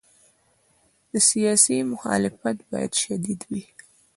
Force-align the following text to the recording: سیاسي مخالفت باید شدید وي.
سیاسي 1.29 1.75
مخالفت 1.93 2.57
باید 2.69 2.93
شدید 3.01 3.41
وي. 3.49 3.63